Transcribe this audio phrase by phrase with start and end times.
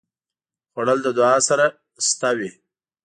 [0.71, 1.65] خوړل د دعا سره
[2.07, 2.51] شته وي